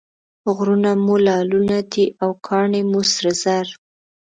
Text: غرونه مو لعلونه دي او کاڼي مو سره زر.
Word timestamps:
غرونه 0.55 0.91
مو 1.05 1.13
لعلونه 1.25 1.77
دي 1.91 2.05
او 2.23 2.29
کاڼي 2.45 2.81
مو 2.91 2.99
سره 3.13 3.31
زر. 3.43 3.67